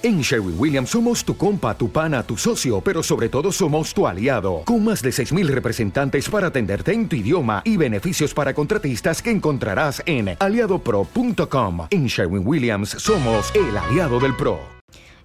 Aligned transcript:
En 0.00 0.20
Sherwin 0.20 0.54
Williams 0.56 0.90
somos 0.90 1.24
tu 1.24 1.36
compa, 1.36 1.76
tu 1.76 1.90
pana, 1.90 2.22
tu 2.22 2.36
socio, 2.36 2.80
pero 2.80 3.02
sobre 3.02 3.28
todo 3.28 3.50
somos 3.50 3.92
tu 3.92 4.06
aliado, 4.06 4.62
con 4.64 4.84
más 4.84 5.02
de 5.02 5.10
6.000 5.10 5.48
representantes 5.48 6.28
para 6.28 6.46
atenderte 6.46 6.92
en 6.92 7.08
tu 7.08 7.16
idioma 7.16 7.62
y 7.64 7.76
beneficios 7.76 8.32
para 8.32 8.54
contratistas 8.54 9.20
que 9.20 9.32
encontrarás 9.32 10.00
en 10.06 10.36
aliadopro.com. 10.38 11.88
En 11.90 12.06
Sherwin 12.06 12.46
Williams 12.46 12.90
somos 12.90 13.52
el 13.56 13.76
aliado 13.76 14.20
del 14.20 14.36
PRO. 14.36 14.60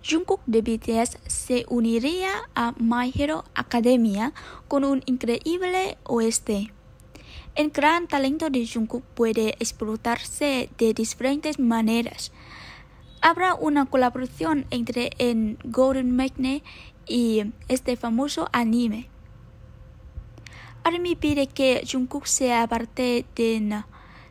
Jungkook 0.04 0.41
de 0.47 0.64
BTS 0.64 1.20
se 1.28 1.66
uniría 1.70 2.32
a 2.55 2.74
My 2.80 3.14
Hero 3.16 3.46
Academia 3.54 4.34
con 4.68 4.86
un 4.86 5.04
increíble 5.05 6.00
oeste. 6.05 6.74
El 7.54 7.70
gran 7.70 8.08
talento 8.08 8.50
de 8.50 8.68
Jungkook 8.68 9.04
puede 9.14 9.50
explotarse 9.60 10.71
de 10.80 10.94
diferentes 10.96 11.60
maneras 11.60 12.32
habrá 13.24 13.55
una 13.55 13.86
colaboración 13.86 14.66
entre 14.70 15.12
el 15.18 15.58
Golden 15.64 16.16
Magnet 16.16 16.62
y 17.08 17.45
este 17.70 17.95
famoso 17.95 18.50
anime. 18.52 19.08
Army 20.84 21.16
pide 21.16 21.48
que 21.48 21.84
Jungkook 21.90 22.28
sea 22.28 22.67
parte 22.67 23.26
del 23.36 23.84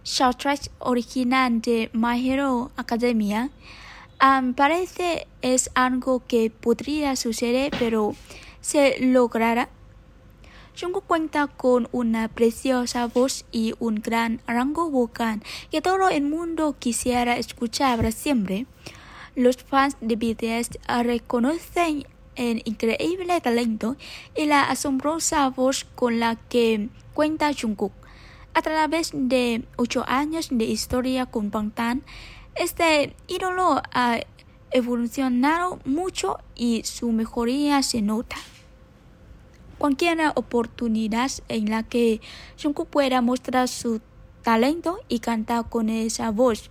soundtrack 0.02 0.70
original 0.78 1.62
de 1.62 1.91
My 1.95 2.28
Hero 2.28 2.70
Academia. 2.77 3.50
Um, 4.23 4.52
parece 4.52 5.27
es 5.41 5.70
algo 5.74 6.22
que 6.27 6.50
podría 6.50 7.16
suceder, 7.16 7.72
pero 7.78 8.14
se 8.61 8.98
logrará. 9.00 9.70
Jungkook 10.78 11.06
cuenta 11.06 11.48
con 11.48 11.88
una 11.92 12.28
preciosa 12.28 13.06
voz 13.06 13.44
y 13.52 13.74
un 13.78 13.96
gran 13.96 14.40
rango 14.46 14.90
vocal 14.90 15.42
que 15.70 15.82
todo 15.82 16.08
el 16.08 16.22
mundo 16.22 16.76
quisiera 16.78 17.36
escuchar 17.36 17.98
para 17.98 18.10
siempre. 18.10 18.66
Los 19.36 19.56
fans 19.58 19.96
de 20.00 20.16
BTS 20.16 20.78
reconocen 21.04 22.06
el 22.36 22.62
increíble 22.64 23.40
talento 23.40 23.96
y 24.34 24.47
la 24.47 24.64
asombrosa 24.64 25.48
voz 25.50 25.84
con 25.94 26.20
la 26.20 26.36
que 26.36 26.88
cuenta 27.12 27.52
Jungkook. 27.52 27.92
A 28.54 28.62
través 28.62 29.10
de 29.14 29.64
ocho 29.77 30.04
años 30.06 30.48
de 30.50 30.64
historia 30.64 31.27
con 31.27 31.50
Bangtan, 31.50 32.02
este 32.54 33.14
ídolo 33.28 33.82
ha 33.92 34.20
evolucionado 34.70 35.80
mucho 35.84 36.38
y 36.54 36.82
su 36.84 37.12
mejoría 37.12 37.82
se 37.82 38.00
nota 38.02 38.36
cualquier 39.83 40.20
oportunidad 40.36 41.28
en 41.48 41.69
la 41.69 41.83
que 41.83 42.20
Jungkook 42.62 42.86
pueda 42.88 43.20
mostrar 43.20 43.66
su 43.66 44.00
talento 44.42 45.00
y 45.08 45.19
cantar 45.19 45.69
con 45.69 45.88
esa 45.88 46.30
voz 46.30 46.70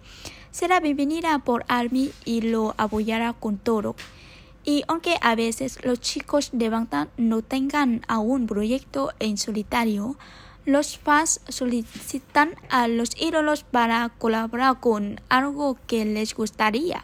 será 0.51 0.79
bienvenida 0.79 1.37
por 1.39 1.65
ARMY 1.67 2.13
y 2.23 2.39
lo 2.39 2.73
apoyará 2.77 3.33
con 3.33 3.57
todo. 3.57 3.97
Y 4.63 4.83
aunque 4.87 5.15
a 5.19 5.35
veces 5.35 5.83
los 5.83 5.99
chicos 5.99 6.51
de 6.53 6.69
Bangtan 6.69 7.09
no 7.17 7.41
tengan 7.41 8.01
aún 8.07 8.47
proyecto 8.47 9.11
en 9.19 9.37
solitario, 9.37 10.15
los 10.63 10.97
fans 10.97 11.41
solicitan 11.49 12.55
a 12.69 12.87
los 12.87 13.09
ídolos 13.19 13.65
para 13.65 14.07
colaborar 14.07 14.79
con 14.79 15.19
algo 15.27 15.77
que 15.85 16.05
les 16.05 16.33
gustaría. 16.33 17.03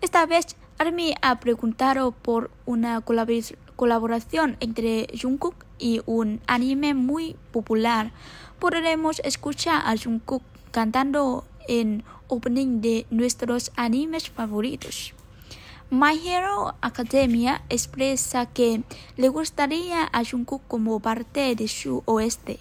Esta 0.00 0.24
vez 0.24 0.54
ARMY 0.78 1.14
ha 1.20 1.40
preguntado 1.40 2.12
por 2.12 2.52
una 2.64 3.00
colaboración 3.00 3.58
colaboración 3.76 4.56
entre 4.60 5.08
Jungkook 5.20 5.54
y 5.78 6.00
un 6.06 6.40
anime 6.46 6.94
muy 6.94 7.36
popular. 7.52 8.12
Podremos 8.58 9.20
escuchar 9.24 9.82
a 9.84 9.96
Jungkook 9.96 10.42
cantando 10.70 11.44
en 11.68 12.04
opening 12.28 12.80
de 12.80 13.06
nuestros 13.10 13.72
animes 13.76 14.30
favoritos. 14.30 15.14
My 15.90 16.18
Hero 16.26 16.74
Academia 16.80 17.62
expresa 17.68 18.46
que 18.46 18.82
le 19.16 19.28
gustaría 19.28 20.08
a 20.10 20.24
Jungkook 20.24 20.62
como 20.66 21.00
parte 21.00 21.54
de 21.54 21.68
su 21.68 22.02
oeste. 22.06 22.60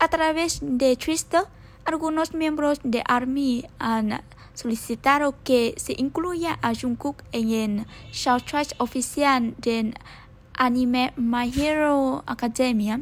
A 0.00 0.08
través 0.08 0.58
de 0.60 0.96
Twitter, 0.96 1.42
algunos 1.84 2.34
miembros 2.34 2.80
de 2.82 3.04
ARMY 3.06 3.66
han 3.78 4.22
solicitado 4.60 5.34
que 5.42 5.74
se 5.76 5.94
incluya 5.96 6.58
a 6.62 6.74
Jungkook 6.74 7.22
en 7.32 7.50
el 7.50 7.86
soundtrack 8.12 8.74
oficial 8.78 9.54
del 9.58 9.94
anime 10.54 11.12
My 11.16 11.50
Hero 11.50 12.22
Academia, 12.26 13.00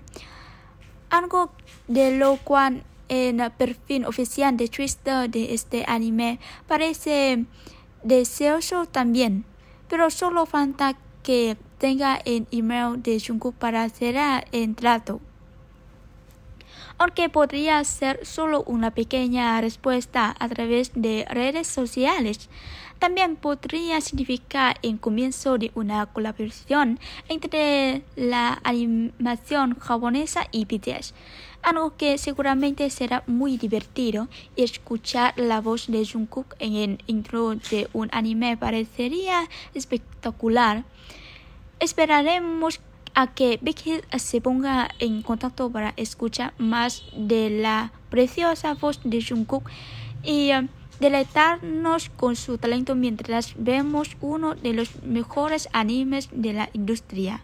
algo 1.11 1.51
de 1.89 2.17
lo 2.17 2.37
cual 2.37 2.85
en 3.09 3.41
el 3.41 3.51
perfil 3.51 4.05
oficial 4.05 4.57
de 4.57 4.69
Twitter 4.69 5.29
de 5.31 5.55
este 5.55 5.85
anime 5.89 6.39
parece 6.67 7.45
deseoso 8.05 8.87
también, 8.87 9.45
pero 9.89 10.11
solo 10.11 10.47
falta 10.47 10.97
que 11.23 11.57
tenga 11.79 12.21
el 12.25 12.47
email 12.51 13.03
de 13.03 13.21
Jungkook 13.21 13.55
para 13.55 13.83
hacer 13.83 14.17
el 14.53 14.75
trato. 14.75 15.21
Aunque 16.99 17.29
podría 17.29 17.83
ser 17.85 18.27
solo 18.27 18.65
una 18.65 18.91
pequeña 18.91 19.61
respuesta 19.61 20.35
a 20.37 20.49
través 20.49 20.91
de 20.95 21.25
redes 21.31 21.69
sociales, 21.69 22.51
también 22.99 23.37
podría 23.37 24.01
significar 24.01 24.79
el 24.83 24.99
comienzo 24.99 25.59
de 25.59 25.71
una 25.77 26.07
colaboración 26.07 26.99
entre 27.29 28.03
la 28.17 28.61
animación 28.65 29.79
japonesa 29.79 30.49
y 30.51 30.65
BTS, 30.65 31.15
algo 31.63 31.97
que 31.97 32.19
seguramente 32.19 32.91
será 32.91 33.23
muy 33.29 33.57
divertido 33.57 34.27
y 34.57 34.65
escuchar 34.65 35.35
la 35.37 35.61
voz 35.61 35.87
de 35.87 36.05
Jungkook 36.05 36.57
en 36.59 36.75
el 36.75 36.99
intro 37.07 37.55
de 37.55 37.89
un 37.93 38.09
anime 38.11 38.57
parecería 38.57 39.49
espectacular. 39.75 40.83
Esperaremos 41.79 42.81
a 43.19 43.27
que 43.27 43.59
Big 43.61 43.81
Hit 43.81 44.05
se 44.17 44.41
ponga 44.41 44.91
en 45.01 45.23
contacto 45.23 45.73
para 45.73 45.93
escuchar 45.97 46.55
más 46.57 47.03
de 47.17 47.51
la 47.51 47.91
preciosa 48.11 48.75
voz 48.75 49.01
de 49.03 49.21
Jungkook 49.21 49.69
y 50.23 50.53
deleitarnos 51.01 52.11
con 52.11 52.37
su 52.37 52.59
talento 52.59 52.95
mientras 52.95 53.55
vemos 53.59 54.17
uno 54.21 54.55
de 54.55 54.73
los 54.73 55.03
mejores 55.03 55.69
animes 55.73 56.29
de 56.31 56.53
la 56.53 56.71
industria. 56.73 57.43